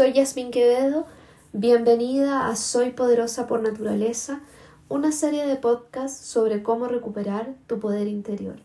[0.00, 1.04] Soy Yasmin Quevedo,
[1.52, 4.40] bienvenida a Soy Poderosa por Naturaleza,
[4.88, 8.62] una serie de podcasts sobre cómo recuperar tu poder interior.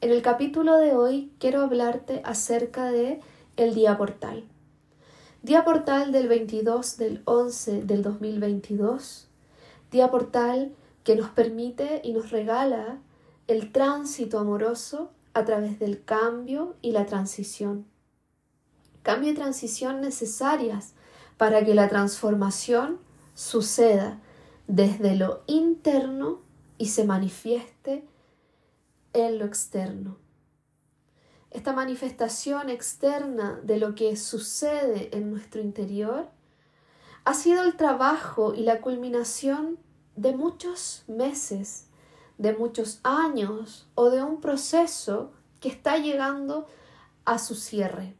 [0.00, 3.18] En el capítulo de hoy quiero hablarte acerca de
[3.56, 4.44] el día portal.
[5.42, 9.26] Día portal del 22 del 11 del 2022.
[9.90, 13.00] Día portal que nos permite y nos regala
[13.48, 17.92] el tránsito amoroso a través del cambio y la transición
[19.04, 20.94] cambio y transición necesarias
[21.36, 22.98] para que la transformación
[23.34, 24.20] suceda
[24.66, 26.40] desde lo interno
[26.78, 28.08] y se manifieste
[29.12, 30.16] en lo externo.
[31.50, 36.28] Esta manifestación externa de lo que sucede en nuestro interior
[37.24, 39.78] ha sido el trabajo y la culminación
[40.16, 41.88] de muchos meses,
[42.38, 46.66] de muchos años o de un proceso que está llegando
[47.24, 48.16] a su cierre.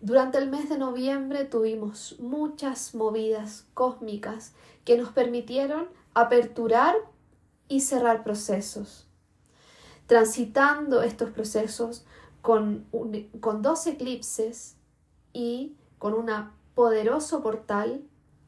[0.00, 6.94] Durante el mes de noviembre tuvimos muchas movidas cósmicas que nos permitieron aperturar
[7.68, 9.06] y cerrar procesos.
[10.06, 12.06] Transitando estos procesos
[12.40, 12.86] con,
[13.40, 14.76] con dos eclipses
[15.34, 16.30] y con un
[16.74, 18.02] poderoso portal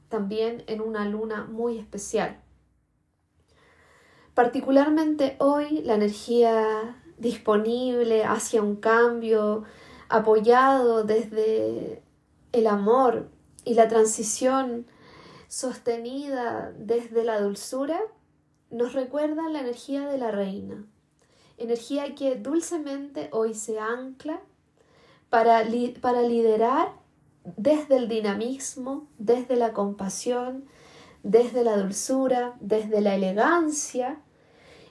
[0.08, 2.40] también en una luna muy especial.
[4.34, 9.64] Particularmente hoy la energía disponible hacia un cambio,
[10.12, 12.02] apoyado desde
[12.52, 13.30] el amor
[13.64, 14.86] y la transición
[15.48, 17.98] sostenida desde la dulzura,
[18.70, 20.84] nos recuerda la energía de la reina,
[21.56, 24.40] energía que dulcemente hoy se ancla
[25.30, 25.64] para,
[26.02, 26.92] para liderar
[27.56, 30.66] desde el dinamismo, desde la compasión,
[31.22, 34.20] desde la dulzura, desde la elegancia,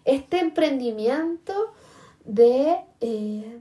[0.04, 1.74] este emprendimiento
[2.26, 3.60] de eh,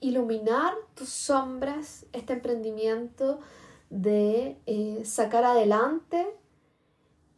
[0.00, 3.40] iluminar tus sombras, este emprendimiento
[3.90, 6.26] de eh, sacar adelante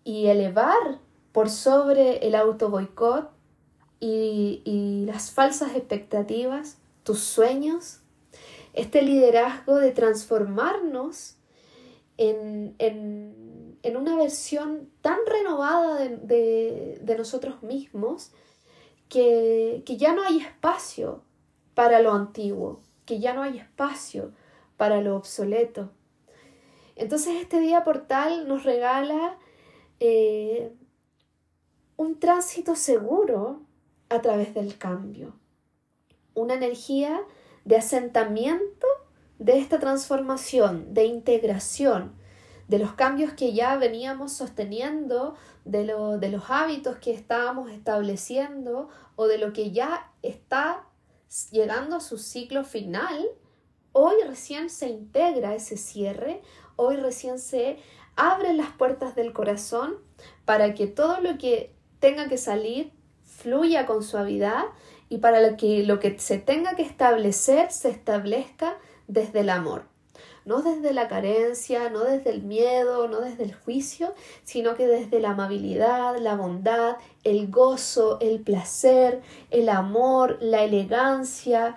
[0.04, 1.00] y elevar
[1.32, 3.30] por sobre el auto boicot
[4.00, 8.00] y, y las falsas expectativas tus sueños,
[8.74, 11.36] este liderazgo de transformarnos
[12.16, 18.30] en, en, en una versión tan renovada de, de, de nosotros mismos
[19.08, 21.22] que, que ya no hay espacio
[21.74, 24.32] para lo antiguo, que ya no hay espacio
[24.76, 25.90] para lo obsoleto.
[26.96, 29.38] Entonces este día portal nos regala
[30.00, 30.72] eh,
[31.96, 33.60] un tránsito seguro
[34.08, 35.34] a través del cambio,
[36.34, 37.22] una energía
[37.64, 38.86] de asentamiento
[39.38, 42.12] de esta transformación, de integración,
[42.68, 45.34] de los cambios que ya veníamos sosteniendo,
[45.64, 50.84] de, lo, de los hábitos que estábamos estableciendo o de lo que ya está
[51.50, 53.26] llegando a su ciclo final,
[53.92, 56.42] hoy recién se integra ese cierre,
[56.76, 57.78] hoy recién se
[58.16, 59.96] abren las puertas del corazón
[60.44, 62.92] para que todo lo que tenga que salir
[63.24, 64.64] fluya con suavidad
[65.08, 68.78] y para que lo que se tenga que establecer se establezca
[69.08, 69.91] desde el amor
[70.44, 74.14] no desde la carencia, no desde el miedo, no desde el juicio,
[74.44, 81.76] sino que desde la amabilidad, la bondad, el gozo, el placer, el amor, la elegancia.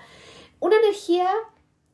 [0.60, 1.30] Una energía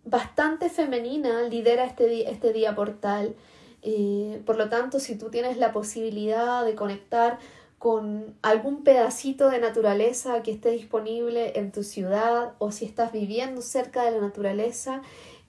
[0.05, 3.35] bastante femenina lidera este, este día portal.
[3.83, 7.39] Eh, por lo tanto, si tú tienes la posibilidad de conectar
[7.81, 13.63] con algún pedacito de naturaleza que esté disponible en tu ciudad o si estás viviendo
[13.63, 15.01] cerca de la naturaleza,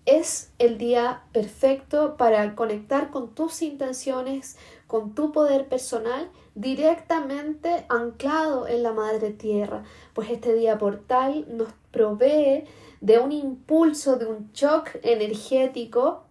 [0.05, 8.67] es el día perfecto para conectar con tus intenciones, con tu poder personal directamente anclado
[8.67, 12.65] en la madre tierra, pues este día portal nos provee
[13.01, 16.25] de un impulso, de un shock energético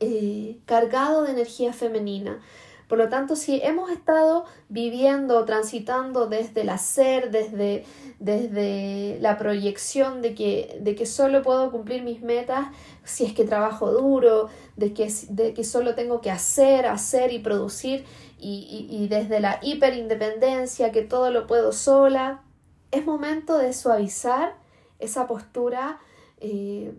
[0.00, 2.40] eh, cargado de energía femenina.
[2.88, 7.84] Por lo tanto, si hemos estado viviendo, transitando desde el hacer, desde,
[8.20, 12.68] desde la proyección de que, de que solo puedo cumplir mis metas
[13.02, 17.40] si es que trabajo duro, de que, de que solo tengo que hacer, hacer y
[17.40, 18.04] producir,
[18.38, 22.42] y, y, desde la hiperindependencia, que todo lo puedo sola,
[22.90, 24.56] es momento de suavizar
[24.98, 25.98] esa postura
[26.38, 26.92] eh,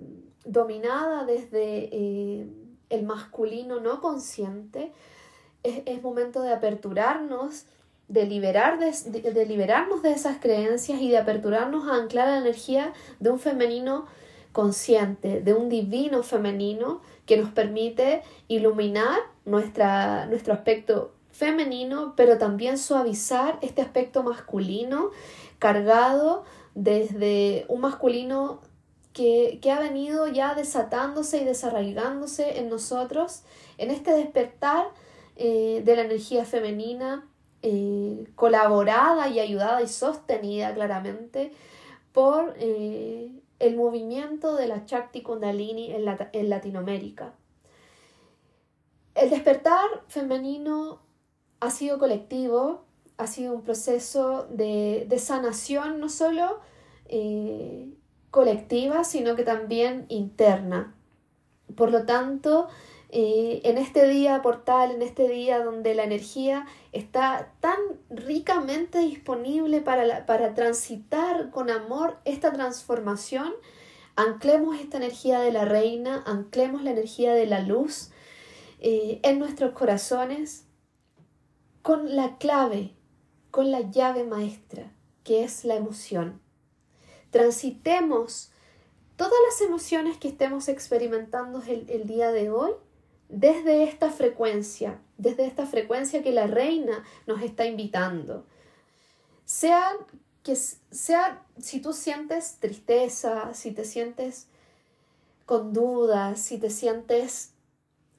[0.46, 2.48] dominada desde eh,
[2.90, 4.92] el masculino no consciente
[5.86, 7.66] es, momento de aperturarnos,
[8.08, 13.30] de, liberar de, liberarnos de esas creencias y de aperturarnos a anclar la energía de
[13.30, 14.06] un femenino
[14.52, 22.78] consciente, de un divino femenino que nos permite iluminar nuestra, nuestro aspecto femenino, pero también
[22.78, 25.12] suavizar este aspecto masculino
[25.60, 28.62] cargado desde un masculino
[29.18, 33.42] que, ha venido ya desatándose y desarraigándose en nosotros,
[33.80, 34.88] en este despertar
[35.40, 37.30] eh, de la energía femenina,
[37.62, 41.52] eh, colaborada y ayudada y sostenida claramente
[42.12, 47.36] por eh, el movimiento de la Chakti Kundalini en, en Latinoamérica.
[49.14, 51.02] El despertar femenino
[51.60, 52.86] ha sido colectivo,
[53.18, 56.62] ha sido un proceso de, sanación no solo
[58.32, 60.96] colectiva, sino que también interna.
[61.76, 62.70] Por lo tanto,
[63.10, 67.78] en este día portal, en este día donde la energía está tan
[68.10, 73.54] ricamente disponible para, para transitar con amor esta transformación,
[74.16, 78.10] anclemos esta energía de la reina, anclemos la energía de la luz
[78.80, 80.66] eh, en nuestros corazones
[81.82, 82.94] con la clave,
[83.52, 84.92] con la llave maestra,
[85.24, 86.42] que es la emoción.
[87.30, 88.52] Transitemos
[89.16, 92.72] todas las emociones que estemos experimentando el, el día de hoy
[93.30, 98.46] desde esta frecuencia, desde esta frecuencia que la reina nos está invitando.
[99.46, 99.92] Sea
[100.44, 104.48] que sea si tú sientes tristeza, si te sientes
[105.46, 107.54] con dudas, si te sientes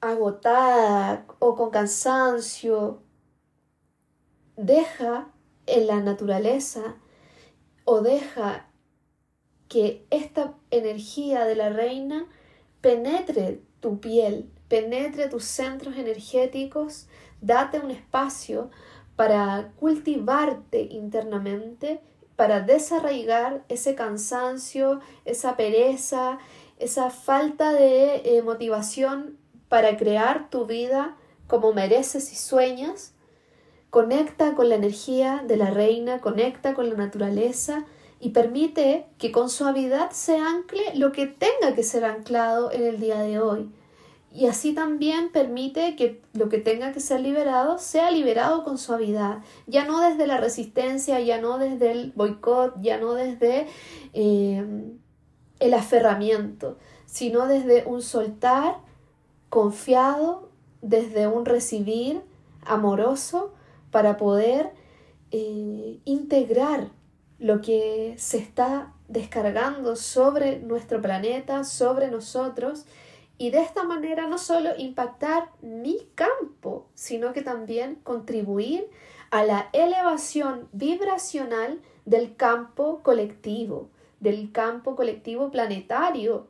[0.01, 3.01] agotada o con cansancio,
[4.55, 5.31] deja
[5.65, 6.97] en la naturaleza
[7.85, 8.69] o deja
[9.67, 12.27] que esta energía de la reina
[12.81, 17.07] penetre tu piel, penetre tus centros energéticos,
[17.41, 18.69] date un espacio
[19.15, 21.99] para cultivarte internamente,
[22.37, 26.37] para desarraigar ese cansancio, esa pereza,
[26.77, 29.37] esa falta de eh, motivación
[29.67, 31.17] para crear tu vida
[31.47, 33.13] como mereces y sueñas.
[33.89, 37.85] Conecta con la energía de la reina, conecta con la naturaleza
[38.19, 42.99] y permite que con suavidad se ancle lo que tenga que ser anclado en el
[42.99, 43.69] día de hoy.
[44.31, 49.39] Y así también permite que lo que tenga que ser liberado sea liberado con suavidad,
[49.65, 53.67] ya no desde la resistencia, ya no desde el boicot, ya no desde
[54.13, 54.93] eh,
[55.59, 58.77] el aferramiento, sino desde un soltar
[59.49, 60.49] confiado
[60.81, 62.21] desde un recibir
[62.65, 63.53] amoroso
[63.91, 64.71] para poder
[65.31, 66.89] eh, integrar
[67.39, 72.85] lo que se está descargando sobre nuestro planeta, sobre nosotros,
[73.39, 78.89] y de esta manera no solo impactar mi campo, sino que también contribuir
[79.31, 83.89] a la elevación vibracional del campo colectivo,
[84.19, 86.47] del campo colectivo planetario.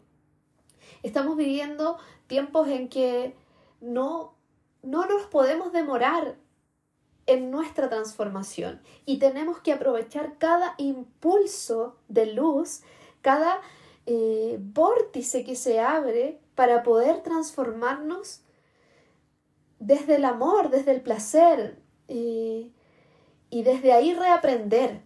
[1.03, 3.35] Estamos viviendo tiempos en que
[3.81, 4.33] no,
[4.81, 6.37] no nos podemos demorar
[7.27, 12.81] en nuestra transformación y tenemos que aprovechar cada impulso de luz,
[13.21, 13.61] cada
[14.07, 18.41] eh, vórtice que se abre para poder transformarnos
[19.79, 22.73] desde el amor, desde el placer y
[23.49, 25.01] desde ahí reaprender,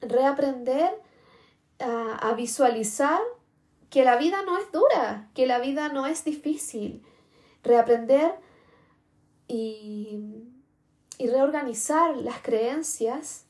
[0.00, 0.90] reaprender
[1.78, 3.20] a visualizar
[3.90, 7.04] que la vida no es dura, que la vida no es difícil.
[7.62, 8.32] Reaprender
[9.48, 10.48] y,
[11.18, 13.44] reorganizar las creencias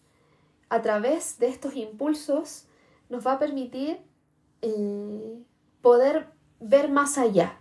[0.68, 2.66] a través de estos impulsos
[3.08, 4.00] nos va a permitir
[4.62, 5.38] eh,
[5.80, 7.58] poder ver más allá,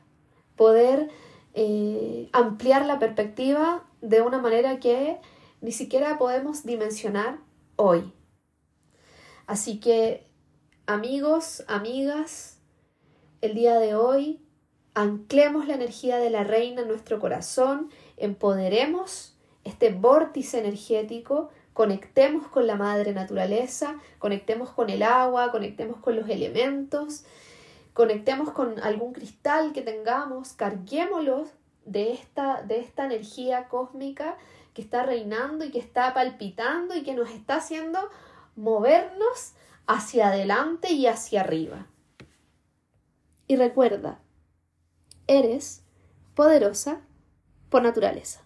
[0.56, 1.10] poder
[1.54, 5.20] eh, ampliar la perspectiva de una manera que
[5.62, 7.40] ni siquiera podemos dimensionar
[7.76, 8.14] hoy.
[9.48, 10.28] Así que
[10.86, 12.60] amigos, amigas,
[13.42, 14.42] el día de hoy
[14.94, 22.66] anclemos la energía de la reina en nuestro corazón, empoderemos este vórtice energético, conectemos con
[22.66, 27.26] la madre naturaleza, conectemos con el agua, conectemos con los elementos,
[27.96, 31.46] conectemos con algún cristal que tengamos, carguémoslo
[31.86, 34.36] de esta, de esta energía cósmica
[34.74, 38.00] que está reinando y que está palpitando y que nos está haciendo
[38.58, 39.54] movernos
[39.88, 41.88] hacia adelante y hacia arriba.
[43.48, 44.20] Y recuerda,
[45.28, 45.82] eres
[46.36, 47.00] poderosa
[47.70, 48.45] por naturaleza.